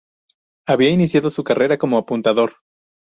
[0.65, 2.55] Había iniciado su carrera como apuntador.